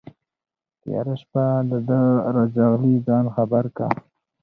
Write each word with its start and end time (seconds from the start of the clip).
تياره 0.81 1.15
شپه 1.21 1.43
دا 1.69 1.77
ده 1.87 1.99
راځغلي 2.35 2.95
ځان 3.07 3.25
خبر 3.35 3.65
كه 3.77 3.87